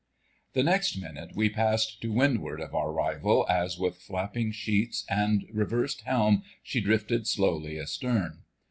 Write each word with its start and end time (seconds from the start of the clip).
The 0.53 0.63
next 0.63 0.97
minute 0.99 1.33
we 1.35 1.47
passed 1.47 2.01
to 2.01 2.11
windward 2.11 2.59
of 2.59 2.73
our 2.73 2.91
rival, 2.91 3.45
as 3.47 3.77
with 3.77 3.97
flapping 4.01 4.51
sheets 4.51 5.05
and 5.07 5.45
reversed 5.53 6.01
helm 6.05 6.41
she 6.63 6.81
drifted 6.81 7.27
slowly 7.27 7.79
astern. 7.79 8.41